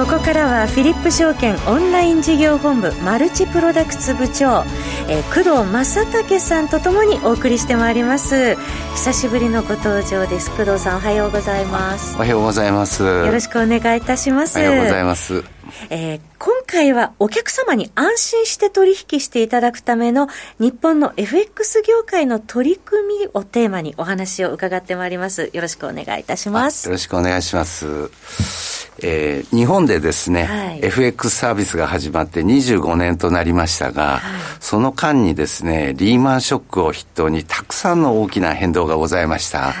[0.00, 4.64] ここからはフィリップ証券オンライン事業本部マルチプロダクツ部長、
[5.10, 8.56] えー、工藤正武さんとともにお送りしてまいります
[8.94, 15.44] 久しぶりのご登場です工藤さんおはようございますおはようございますよろしくお願いいたしますおはようございます
[15.90, 20.28] えー、今回はお客様に安心して取引していただくための
[20.58, 25.50] 日本の FX 業界の取り組みをテーマにお話を伺ってまいります。
[25.52, 26.86] よろしくお願いいたします。
[26.86, 28.69] よろしくお願いします。
[29.02, 34.20] えー、日本でですね、はい、FX サービスが始まって25年となりましたが、はい、
[34.60, 39.60] その間にですね、リーマンショックを筆頭にたくさんの大きな変動がございました。
[39.60, 39.74] はい、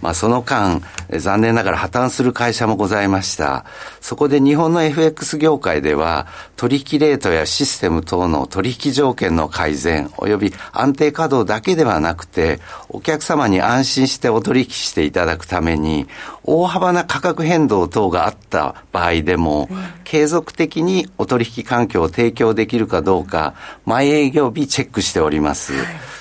[0.00, 0.82] まあその間、
[1.18, 3.64] 残念ながら破綻する会社もございました。
[4.00, 6.26] そこで日本の FX 業界では、
[6.56, 16.06] 取引レートやシステム等の取引条件の改善、及び安定稼働だけではなくて、お客様に安心してお取引していただくために、
[16.44, 19.68] 大幅な価格変動等があった場合でも、
[20.04, 23.54] 継続的にお取引環境を提供できるかどうか、
[23.84, 25.72] 毎営業日チェックしております。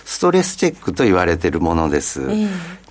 [0.05, 2.21] ストレスチェックと言われているものです。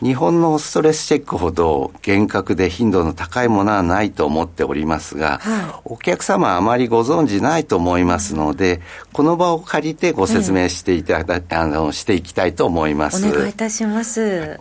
[0.02, 8.80] 日本のストレスチェックほど厳格で頻度の高いものはないと思っておりますが、はい、お客様はあまりご存知ないと思いますので、
[9.12, 13.26] この場を借りてご説明していただ、えあの、していきたいと思います。
[13.26, 14.60] お願いいたします。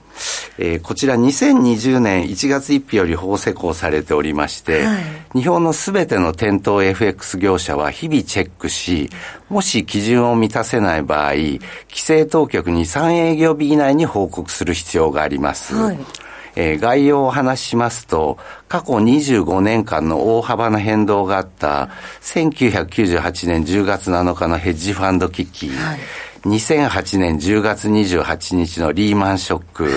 [0.59, 4.99] えー、こちら2020年1月1日より法施行されておりまして、は
[5.35, 9.09] い、日本のすべての店頭 FX 業者は日々チェックし、
[9.49, 11.59] もし基準を満たせない場合、規
[11.93, 15.26] 制当局に3営業日以内に報告する必要があります。
[15.75, 15.97] はい。
[16.59, 21.89] えー、概要をお話ししますと、過去25年間の大幅な変動があった
[22.21, 25.99] 1998年10月7日のヘッジファンド危機、はい、
[26.45, 29.93] 2008年10月28日のリーマンショック、はい、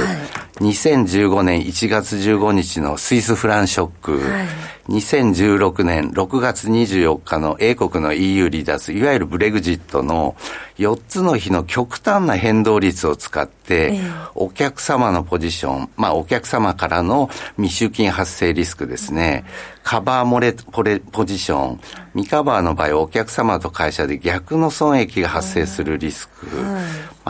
[0.64, 10.34] 2015年1月15日のスイスフランショック、はい2016年6月24日の英国の EU 離脱、いわゆるブレグジットの
[10.78, 14.00] 4つの日の極端な変動率を使って、
[14.34, 19.44] お客様のポジション、まあお客様からの未収金発生リスクですね、
[19.84, 21.80] カバー漏れポレポジション、
[22.14, 26.46] 未カバーの場合お客様と会社で逆の損益が発生するリスク、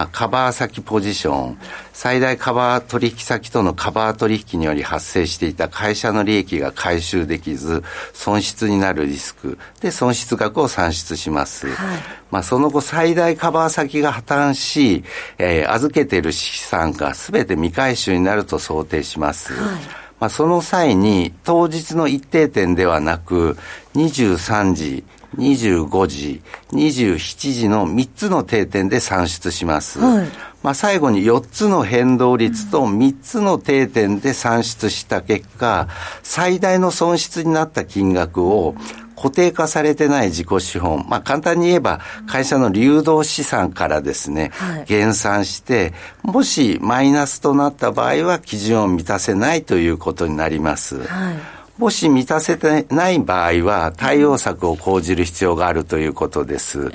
[0.00, 1.59] まあ、カバー先ポジション、
[1.93, 7.84] 最大カバー取引先とのカバー取引により発生していた会社の利益が回収できず、
[8.15, 11.69] 損失になるリスクで損失額を算出します。
[11.69, 11.99] はい、
[12.31, 15.05] まあ、その後最大カバー先が破綻し、
[15.37, 19.53] えー、預けている資産が全て未回収になると想定します。
[19.53, 23.56] はいまあ、その際に当日の一定点ではなく
[23.94, 25.04] 23時、
[25.36, 26.42] 25時、
[26.72, 29.98] 27時の3つの定点で算出します。
[29.98, 30.28] はい、
[30.62, 35.88] まあ、最後に4つの変動率と3つの定点で算出した結果、
[36.22, 38.75] 最大の損失になった金額を
[39.20, 45.92] 固定化されてない自己資本、まあ簡単に言えば会社の流動資産からですね、はい、減算して、
[46.22, 51.06] もしマイナスとなった場合は基準を満たせないということになります。
[51.06, 51.36] はい
[51.78, 56.78] もし満たせてない場合は、対応策を講じる必要があるということです。
[56.78, 56.92] うん、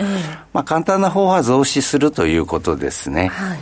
[0.53, 3.29] まあ、簡単な方は増資するということですね。
[3.29, 3.59] はい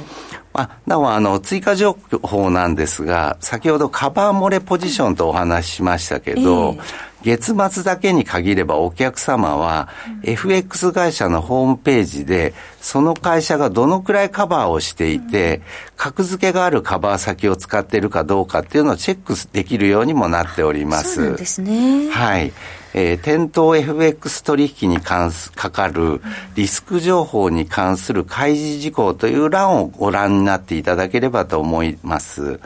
[0.53, 6.81] まあ、なお、あの、追加情報なんですが、先ほどカバー漏れポジションとお話ししましたけど、えー、
[7.23, 9.87] 月末だけに限ればお客様は、
[10.23, 15.61] FX 会社のホームページで、その会社がどのくらいカバーをしていて、
[15.95, 21.27] 格付けがあるカバー先を使っているかどうかっていうのをチェックできるようにもなっております。
[21.27, 22.09] そうですね。
[22.09, 22.51] はい。
[22.95, 26.21] えー、店頭 FX 取引に関す、かかる
[26.55, 32.59] リスク情報に関する開示事項という欄をご覧になっていただければと思います。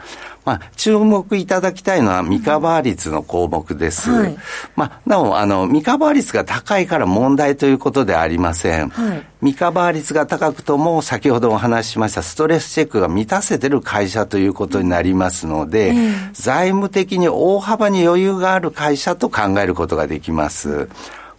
[0.44, 4.10] まあ、注目いただきたいのは未カバー率の項目です。
[4.10, 4.36] はい、
[4.76, 8.88] まあ、なお、あの、未カバー率が高いから問題ということではありません。
[8.88, 15.94] はい、未カバー率が高くとも、先ほどお話ししましたストレスチェックが満たせてる会社ということになりますので、
[16.32, 20.88] 財務的に大幅に余裕がある会社と考えることができます。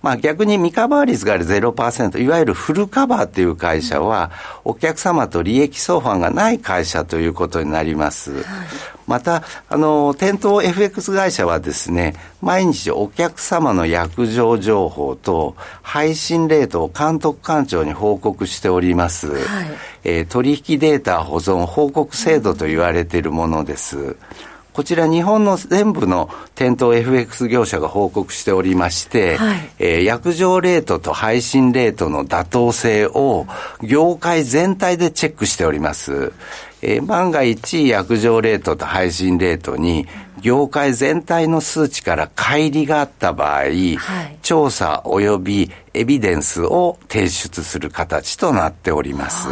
[0.02, 4.32] まあ逆に未カバー率が0%、いわゆるフルカバーっていう会社は、
[4.64, 8.32] お客様と利益相反がない会社ということになります。
[8.32, 8.44] はい、
[9.10, 19.32] また、あの、店頭 FX 会社はですね、毎日お客様の約定情報と配信レートを監督官庁に報告しております。
[19.32, 19.68] はい、
[20.04, 24.16] えー、取引データ保存報告制度と言われているものです。
[24.74, 33.48] こちら日本の全部の店頭 FX 業者が報告しておりまして、はい、えー、約定レートと配信レートの妥当性を
[33.82, 36.32] 業界全体でチェックしております。
[36.82, 40.08] えー、万が一約定レートと配信レートに
[40.42, 44.00] 業界全体の数値から乖離があった場合、はい、
[44.42, 49.48] 調査及びエビデンスを提出する形となっております。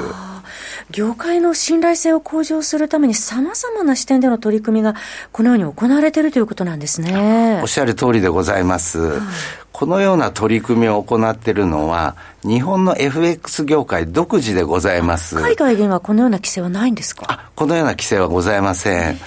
[0.91, 4.95] 業界の信頼性を向上するために様々な視点での取り組みが
[5.31, 7.59] このように行われているということなんですね。
[7.61, 8.99] おっしゃる通りでございます。
[8.99, 9.21] はい、
[9.71, 15.35] このような取り組みを行っているのは、日本の FX 業界独自でございます。
[15.35, 17.25] 海外ではこのような規制はないんですか？
[17.27, 19.19] あこのような規制はございません。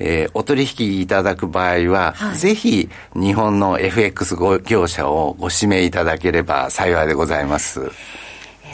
[0.00, 7.90] えー、お取引いただく場合は、はい、ぜひ日本の FX 業者をご指名いただければ幸いでございます。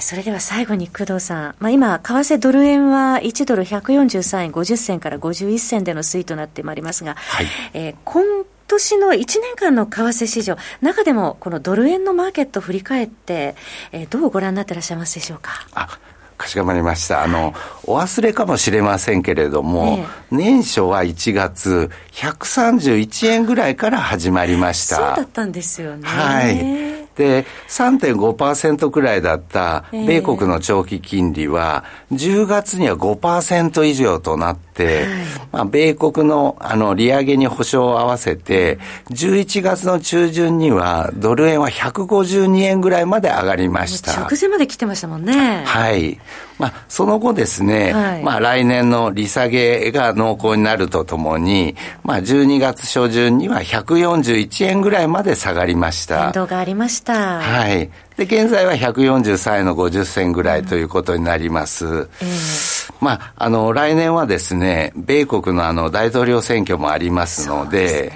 [0.01, 8.25] それでは最後に工藤さん、まあ、今、為替ドル円は1ドル143円50銭から51銭での推移となってまいりますが、はい、えー、今
[8.67, 13.55] 年の1年間の為替市場、中でもこのドル円のマーケットを振り返って、
[13.93, 15.53] えー、どうご覧になってらっしゃいますでしょうか？
[15.75, 15.99] あ
[16.37, 17.23] かしこまりました。
[17.23, 17.55] あの、
[17.85, 24.97] お忘れかもしれませんけれども、ええ、年初は1月、131円ぐらいから始まりました。
[24.97, 26.09] そうだったんですよね。
[26.09, 27.04] はい。
[27.17, 35.07] で、3.5%くらいだった米国の長期金利は、10月には5%以上となって、
[35.53, 38.79] まあ、米国のあの利上げに保証を合わせて、
[39.11, 44.13] 11月の中旬にはドル円は152円ぐらいまで上がりました。
[44.21, 45.63] 直前まで来てましたもんね。
[45.65, 46.19] はい。
[46.59, 51.75] まあ、その後ですね、はい、まあ、来年の利下げが濃厚になるとともに、
[52.05, 56.25] まあ、12月初旬には141円ぐらいまで下がりました。
[56.25, 57.04] 変動がありました。
[57.13, 57.91] はい。
[58.17, 61.87] で、現在は143円の50銭ぐらいということになります。
[61.87, 68.13] うんえー、まあ、あの、来年はですね、米国のあの、大統領選挙もありますので、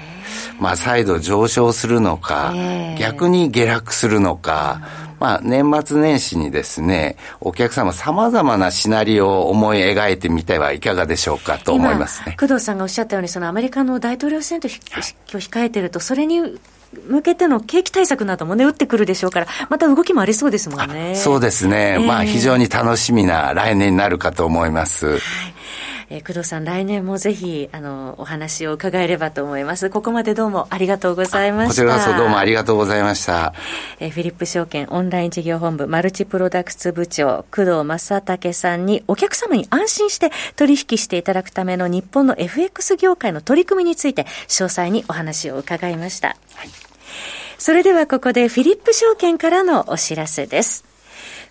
[0.59, 12.37] まあ、再度上昇するのか、えー、逆に下落するのか、うんまあ、年末年始にですね、お客様様々なシナリオを思い描いてみてはいかがでしょうかと思いますね。
[12.39, 16.39] 工藤さんがおっしゃったように、そのアメリカの大統領選挙今日控えてると、それに
[17.07, 21.15] 向けての景気対策などもね、打ってくるでしょうから、また動きもありそうですもんね。
[21.15, 21.95] そうですね。
[21.95, 25.07] えー、まあ、非常に楽しみな来年になるかと思います。
[25.07, 25.21] はい
[26.11, 29.91] えー、工藤さん、来年もぜひ、あの、お話を伺えればと思います。
[29.91, 31.69] ここまでどうもありがとうございました。
[31.69, 33.53] こちらこそどうもありがとうございました。
[33.99, 46.29] えー、フィリップ証券オンライン事業本部マルチプロダクツ部長、工藤正武さんにお客様に安心して取引していただくための日本の FX 業界の取り組みについて、詳細にお話を伺いました。
[46.29, 46.69] はい、
[47.59, 50.85] それではここでフィリップ証券からのお知らせです。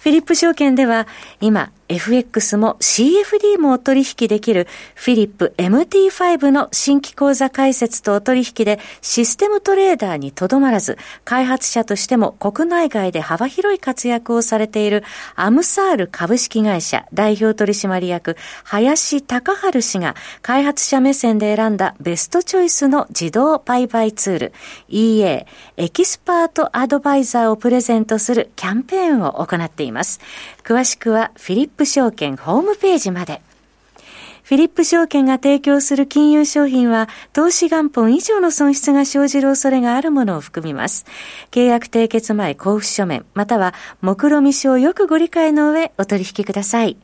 [0.01, 1.07] フィリップ証券では
[1.41, 15.03] 今 FX も CFD もお取引できるフィリップ MT5 の新規口座開設とお取引でシステムトレーダーにとどまらず、開発者としても国内外で幅広い活躍をされている
[15.35, 24.53] アムサール株式会社代表取締役林隆治氏が開発者目線で選んだベストチョイスの自動売買ツール
[24.89, 25.47] EA
[25.77, 30.21] エキスパートアドバイザーをプレゼントするキャンペーンを行っています。
[30.65, 33.41] 詳しくはフィリップップ証券ホームページまで。
[34.43, 41.05] フィリップ証券が提供する金融商品は、投資元本以上の損失が生じる恐れがあるものを含みます。
[41.51, 46.97] 契約締結前交付書面、または、目論見書をよくご理解の上、お取引ください。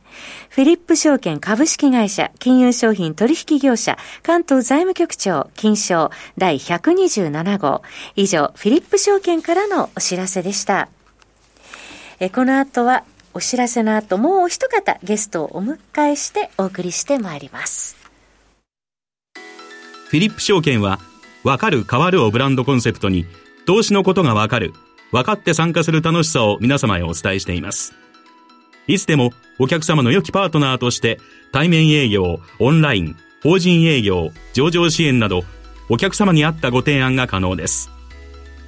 [0.49, 7.83] フィリップ証券株式会社、金融商品取引業者、関東財務局長、金賞第127号。
[8.15, 10.89] 以上、フィリップ証券からのお知らせでした。
[12.19, 13.03] えこの後は
[13.37, 15.77] お知らせの後、もうお一方ゲストをお迎
[16.07, 17.97] えしてお送りしてまいります。
[19.35, 20.99] フィリップ証券は、
[21.43, 23.25] わかる変わるをブランドコンセプトに、
[23.65, 24.73] 投資のことがわかる、
[25.11, 27.93] 分かって参加する楽しさを皆様へお伝えしています。
[28.87, 31.19] いつでもお客様の良きパートナーとして、
[31.51, 35.43] 対面営業、オンライン、法人営業、上場支援など、
[35.89, 37.89] お客様に合ったご提案が可能です。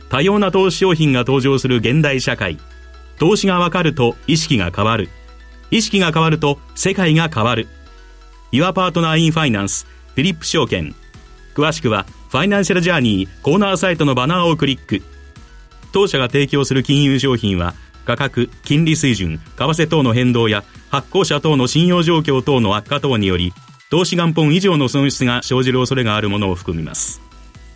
[0.09, 2.57] 多様な投資商品が登場する現代社会。
[3.17, 5.09] 投資がわかると意識が変わる。
[5.71, 7.67] 意識が変わると世界が変わる。
[8.51, 10.95] Your Partner in Finance フィリップ証券。
[11.55, 15.01] 詳しくはファイナンシャルジャーニーコーナーサイトのバナーをクリック。
[15.91, 17.73] 当社が提供する金融商品は
[18.05, 23.53] 価格、金利水準、為替等の変動や発行者等の信用状況等の悪化等により
[23.89, 27.21] 投資元本以上の損失が生じる恐れがあるものを含みます。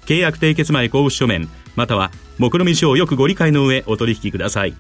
[0.06, 4.76] 契約締結前交付書面、または目論見書をよくご理解の上お取引ください。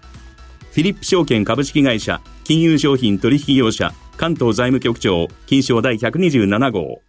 [0.71, 7.01] フィリップ証券株式会社金融商品取引業者関東財務局長金賞第127号。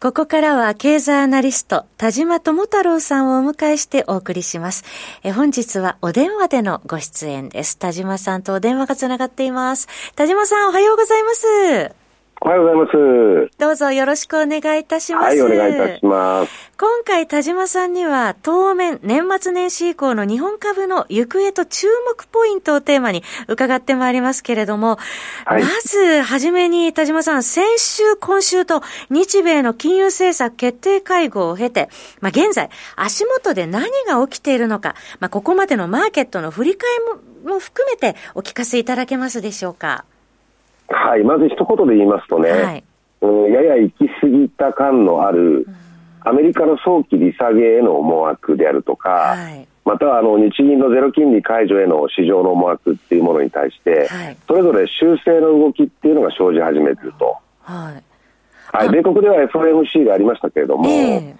[0.00, 4.84] ここからは経済アナリスト田島智太郎さんをお迎えしてお送りします。
[5.24, 7.78] え本日はお電話でのご出演です。
[7.78, 9.88] 田島さんとお電話がつながっています。
[10.14, 11.97] 田島さんおはようございます。
[12.40, 13.58] おはようございます。
[13.58, 15.26] どうぞよろしくお願いいたします。
[15.26, 16.70] はい、お願いいたします。
[16.78, 24.98] 今回、田島さんには、当面、年末年始以降の日本株の行方と注目ポイントをテーマに伺ってまいりますけれども、
[25.46, 31.88] はい、まず、はじめに、田島さん、先週、今週と、日米の金融政策決定会合を経て、
[32.20, 36.88] まあ、現在、足元で何が起きているのか、まあ、ここまでのマーケットの振り返
[37.44, 40.04] りも含めて、お聞かせいただけますでしょうか？
[40.88, 42.84] はい、まず一言で言いますとね、はい、
[43.20, 45.66] うん、やや行き過ぎた感のある、
[46.20, 57.36] アメリカの早期利下げへの思惑であるとか、はい、またはあの日銀のゼロ金利解除への市場の思惑っていうものに対して、はい、それぞれ修正の動きっていうのが生じ始めていると。
[57.60, 58.02] はい、
[58.76, 61.34] はい、米国では FOMC がありましたけれども、えー、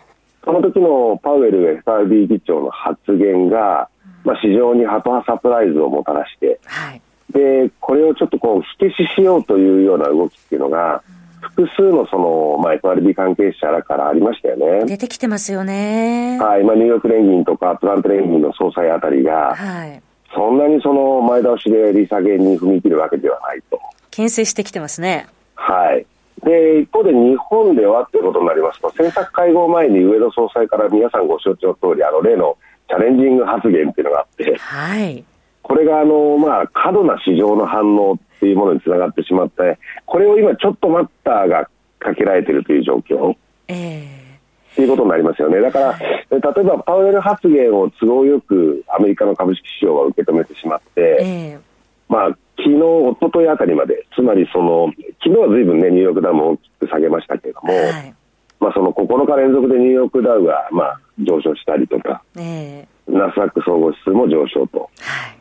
[0.45, 3.88] その時のパウエル FRB 議長の発言が、
[4.25, 11.03] まあ、市場にハト派サプライズをもたらして、はいでこれをちょっとこう火消ししようというような動きっていうのが、
[11.41, 14.87] 複数のその、まあ、FRB 関係者らからありましたよね。
[14.87, 16.39] 出てきてますよね。
[16.41, 16.65] はい。
[16.65, 20.03] まあ、ニューヨーク連銀とかトランプ連銀の総裁あたりが、はい。
[20.35, 23.81] そんなにその前倒しで利下げに踏み切るわけではないと。
[24.11, 25.27] 牽制してきてますね。
[25.55, 26.07] はい。
[26.45, 32.57] で、一方で日本ではっていうことになりますと、政策会合前に上野総裁から皆さんご承知の通り、あの例の
[32.89, 35.25] チャレンジング発言っていうのがあって、はい。
[35.69, 43.37] これがあの、まあ、過度な市場の反応っていうものにつながってしまって、これを今ちょっと待ったがかけられているという状況。
[43.69, 44.29] えー
[44.73, 45.61] っていうことになりますよね。
[45.61, 51.61] だから、例えばパウエル発言を都合よくアメリカの株式市場は受け止めてしまって、えー、
[52.09, 54.93] まあ、昨日、一昨日あたりまで、つまりその、
[55.25, 58.15] 昨日はずいぶんね、ニューヨークダウも大きく下げましたけれども、はい、
[58.61, 64.91] まあ、その9日連続でニューヨークダウが、まあ、上昇したりとか、えー、ナスダック総合指数も上昇と。
[65.01, 65.38] はい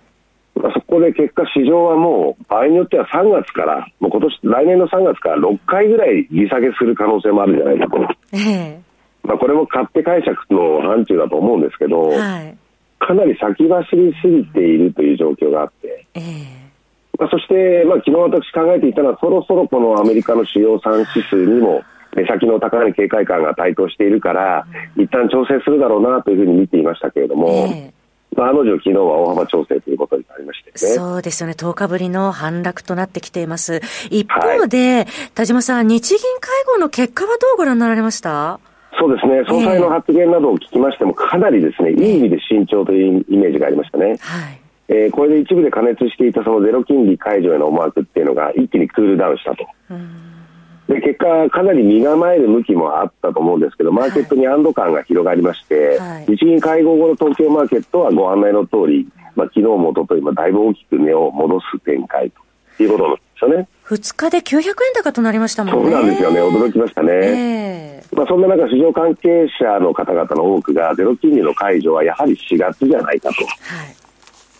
[0.73, 7.97] そこで結果、市場はもう場合によっては3月から、もう今年来年の3月から6回ぐらい利下げする可能性もあるんじゃないかと、
[8.33, 12.57] えー、まあ、これも勝手解釈の範疇だと思うんですけど、はい、
[12.99, 16.23] かなり先走りすぎているという状況があって、えー、
[17.19, 21.83] まあ、そして、まあ、昨日私考えていたのは、そろそろこのアメリカの主要産指数にも、
[22.15, 30.71] 目先の高い警戒感が台頭しているから、一旦調整するだろうなというふうに見ていましたけれども、えーあの女、昨日は大幅調整ということになりましてね。
[30.75, 31.55] そうですよね。
[31.57, 33.81] 10日ぶりの反落となってきています。
[34.09, 38.59] 一方で、はい、田島さん、日銀会合の結果はどうご覧になられました？
[38.99, 39.43] そうですね。
[39.47, 44.17] 総裁の発言などを聞きましても、かなりですね、いい意味で慎重というイメージがありましたね。
[44.19, 44.61] はい。
[44.89, 49.67] えー、これで一部で加熱していたそのゼロ金利解除への思惑っていうのが一気にクールダウンしたと。
[49.91, 50.37] うん
[50.87, 62.31] で結果、かなり身構える向きもあったと思うんですけど、マーケットに安堵感が広がりまして、はい、日銀会合後の東京マーケットはご案内の通り、まあ昨日も一昨日もだいぶ大きく値を戻す展開
[62.77, 63.67] ということなんですよね。
[63.85, 65.91] 2日で900円高となりましたもんね。
[65.91, 67.11] そうなんですよね、驚きましたね。
[67.13, 73.45] えー、まあそんな中、市場関係者の方々の多くが、ゼロ金利の解除はやはり4月じゃないかと。
[73.45, 73.51] は
[73.83, 74.07] い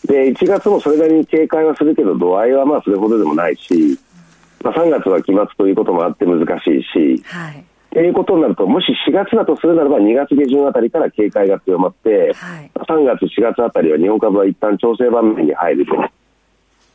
[0.07, 3.99] で1月もそれなりに警戒はするけど度合いはまあそれほどでもないし、
[4.63, 15.95] まあ、3月は期末ということもあって難しいし、はい、ということになると、もし4月だとするならば、2月下旬あたりから警戒が強まって、はい、3月、4月あたりは日本株は一旦調整場面に入ると。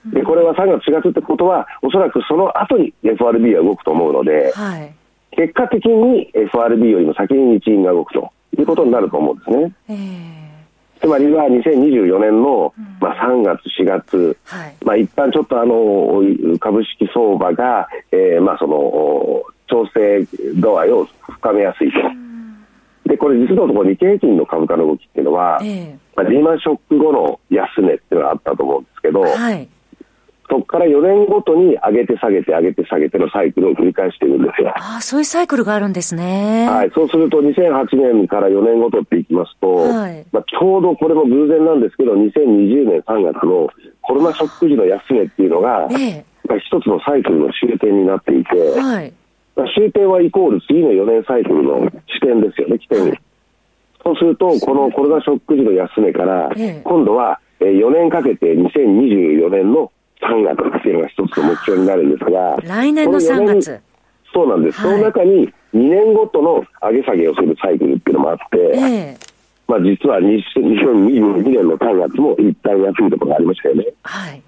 [0.05, 4.93] でこれは3月、4月ってことは、おそらくその後に FRB は動くと思うので、はい、
[5.31, 9.73] 結果的に FRB よりも先に日銀が動くということになると思うんですね。
[9.89, 10.42] えー
[11.03, 16.23] つまりは2024年の、まあ、3月、4月、はい、まあ、一旦ちょっとあの
[16.61, 21.99] 株式相場が、えー、まあその調整度合いを深めやすいと。
[23.05, 29.69] でこれ実のところ日経平均の株価の動きっていうのは、えー、まあ、リーマンショック後の安値っていうのがあったと思うんですけど、はい、
[30.49, 34.73] そこから4年ごとに上げて下げて上げて下げてのサイクルを繰り返しているんですよ。
[34.77, 36.69] ああ、そういうサイクルがあるんですね。
[36.69, 36.91] はい。
[36.95, 43.71] そうすると2008年から4年ごとっていきますと、はい、まあ、ちょうどこれも偶然なんですけど、2020年3月の
[44.03, 49.13] コロナショック時の安値っていうのが、ええ、まあ、一つのサイクルの終点になっていて、はい、
[49.57, 53.01] まあ、終点はイコール次の4年サイクルの地点ですよね、起点。
[53.01, 53.21] はい、
[54.05, 56.51] そうすると、このコロナショック時の安値から、
[56.85, 59.91] 今度は4年かけて2024年の
[60.23, 63.81] 3月っていうのが一つの目標になるんですが、来年の3月。
[64.33, 69.17] そうなんです、はい、その中に2年ごとの上げ下げをするサイクルっていうのもあって、えー、
[69.69, 73.87] まあ、実は2022年の3月も一旦安いところがありましたよね。
[74.03, 74.43] はい、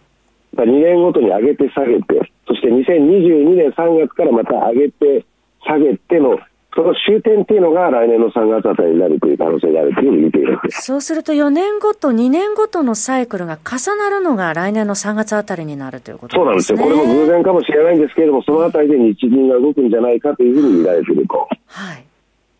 [0.56, 5.24] 2年ごとに上げて下げて、そして2022年3月からまた上げて
[5.66, 6.38] 下げての
[6.74, 10.82] その終点っていうのが来年の3月あたりになるという可能性があるというふうに見ています。
[10.82, 16.78] そうすると4年ごと、2年ごとのサイクルが重なるのが来年の3月あたりになるということですね。
[16.78, 17.06] そうなんですよ。
[17.06, 21.48] これも偶然かもしれないんですけれども、そのあたりで日銀が動くんじゃないかというふうに見られていると。
[21.68, 22.04] はい。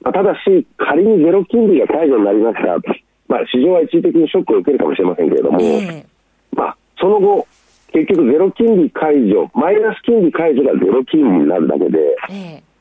[0.03, 2.79] まあ、ただし、仮にゼロ金利が解除になりました。
[3.27, 7.49] まあ、市場は一時的にショックを受けるかもしれませんけれども、えー、まあ、その後、
[7.93, 11.99] 結局ゼロ金利解除、マイナス金利解除がゼロ金利になるだけで、
[12.31, 12.74] えー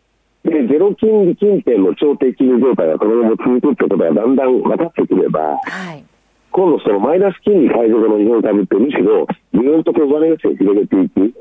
[0.44, 6.04] で、ゼロ金利近辺の超低金利状態がこのまま続くってことがだんだん分かってくれば、はい、
[6.52, 11.34] 今度そのマイナス金利解除後の日本株ってむしろ、ぐーんと小金寄せを広げていく。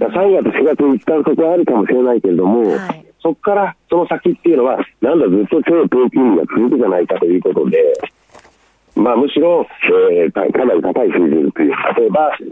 [0.00, 0.10] 3
[0.42, 7.78] 月、4月に一旦そこはあるかもしれないけれども、はい、そこからその先っていうのは、なんだずっと超低金利が続くじゃないかということで、
[8.96, 9.66] まあ、むしろ、
[10.22, 12.46] えー、かなり高い水準という、例えば、えー、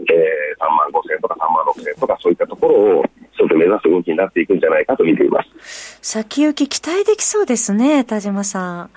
[0.59, 3.05] 3万5千とか3万6千とかそういったところを、
[3.37, 5.99] ちょっと目指す動きになっていくんじゃないかと見ています。
[6.01, 8.89] 先行き期待できそうですね、田島さん。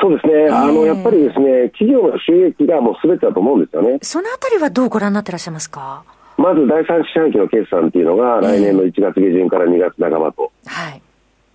[0.00, 3.98] そうですね、えー、あのやっぱりですね、企業の収益がもうすべてだと思うんですよね。
[4.02, 6.04] そのあたりはどうご覧になってらっしゃいますか？
[6.38, 10.50] まず第三四半期の決算っていうのが、来年の1月下旬から2月半ばと。
[10.64, 11.02] はい。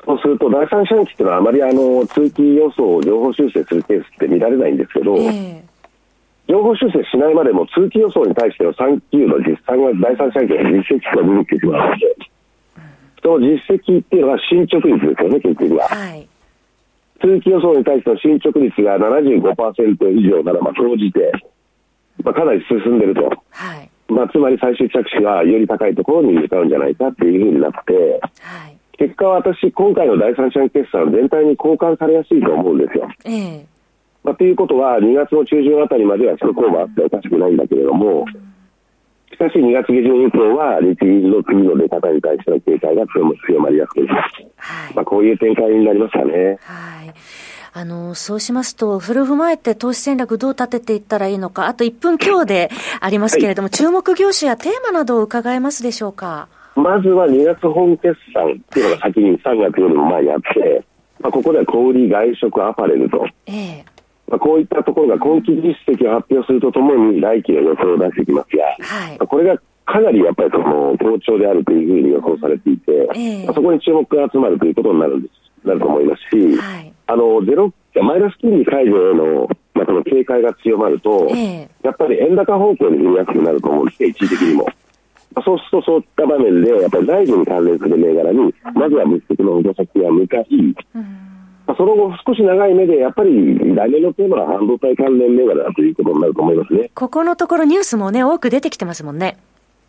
[0.06, 5.62] そうすると、第三四半期っていうのは、あまりあの通期予想を情報修正するケースって見られないんですけど、えー、
[6.48, 12.16] 情報修正しないまでも通期予想に対しての3級の実際は第三四半期の実績が出てきてしまうので、
[13.24, 15.88] その実績っていうのは進捗率ですよね、結局は。
[15.90, 16.28] はい
[17.22, 21.32] 通期予想に対しての進捗率が75%以上なら、まあ、総じて、
[22.22, 23.24] まあ、かなり進んでると。
[23.50, 33.10] はいまあ、つまり最終着手がより高いところに向かうんじゃないかっていうふうになって、はい、結果私、今回の第三者決算全体に交換されやすいと思うんですよ。
[33.26, 33.66] ええ
[34.24, 38.26] まあ、ということは、2月の中旬あたりまではそこもあっておかしくないんだけれども、
[39.32, 44.44] しかし2月下旬以降は、日銀の次の出方に対しての警戒が強まりやすくなります。
[44.58, 46.58] はい、まあ、こういう展開になりましたね。
[46.62, 47.14] はい
[47.78, 52.70] あの、そうしますと、フル踏まえて投資戦略どう立てていったらいいのか、あと1分強で
[53.02, 56.48] ありますけれども、はい、注目業種やテーマなどを伺えますでしょうか？
[56.76, 60.84] まずは2月本決算っていうのが先に3月よりも前にあって、
[61.20, 63.26] まあ、ここでは小売、外食、アパレルと。
[63.48, 63.86] ええ。
[64.28, 84.68] まあ、こういったところが今期実績を発表するとともに来期の予想を出してきますが、はい、これがかなりやっぱりその好調であるというふうに予想されていて、えー、そこに注目が集まるということになるんですなると思いますし、はい、あのゼロマイナス金利解除への、まあ、その警戒が強まると、えー、やっぱり円高方向に振りやすくなると思うんですね、一時的にも。
[85.44, 90.46] そうすると、そういった場面で、やっぱり内需に関連する銘柄に、まずは物質の補助先が向かい、
[90.96, 91.26] うん
[91.78, 96.92] その後、少し長い目で、やっぱり来年のテーマは半導体関連銘柄だということになると思いますね。
[96.94, 99.38] ここのところニュースもね、多く出てきてますもんね。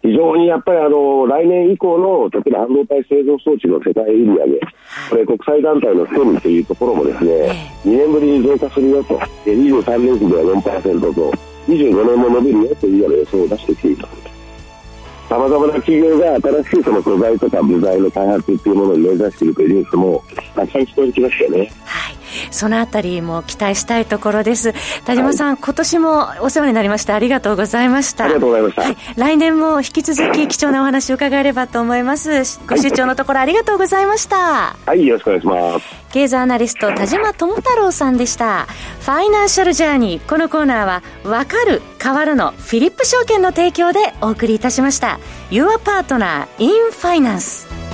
[0.03, 4.61] 非常にやっぱりあの、来年以降の、例えば半導体製造装置の世界売上、
[5.11, 11.33] これ国際団体のセミというところもですね、2年ぶりに増加するよと、23年期では4%と、
[11.69, 14.36] 25年も伸びるよというような予想を出してきています。
[15.29, 20.23] さまざまな企業が新しいその素材とか部材の開発っていうものに目指しているというニュースも
[20.55, 21.73] たくさん聞こえてきましたよね。
[21.85, 22.17] はい。
[22.51, 24.73] そのあたりも期待したいところです。
[25.05, 27.15] 田島さん、はい、今年もお世話になりました。
[27.15, 28.25] ありがとうございました。
[28.25, 28.83] ありがとうございました。
[28.83, 32.61] はい、来年も引き続き貴重なお話を伺えればと思います。
[32.69, 34.77] ご視聴のところありがとうございました。
[34.87, 36.06] はい、よろしくお願いします。
[36.17, 38.65] 経済アナリスト田島智太郎さんでした。
[39.01, 40.27] ファイナンシャルジャーニー。
[40.27, 45.21] このコーナーは、わかる、変わるのフィリップ証券の提供でお送りいたしました。
[45.51, 47.86] Your Partner in Finance。